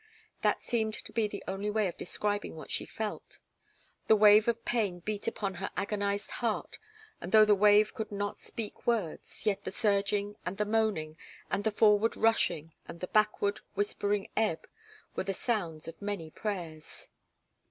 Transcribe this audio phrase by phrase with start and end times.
[0.41, 3.37] That seems to be the only way of describing what she felt.
[4.07, 6.79] The wave of pain beat upon her agonized heart,
[7.21, 11.19] and though the wave could not speak words, yet the surging and the moaning,
[11.51, 14.65] and the forward rushing, and the backward, whispering ebb,
[15.15, 17.09] were as the sounds of many prayers.